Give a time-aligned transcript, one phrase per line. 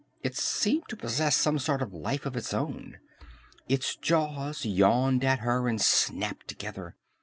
[0.23, 2.97] It seemed to possess some sort of life of its own.
[3.69, 6.95] Its jaws yawned at her and snapped together.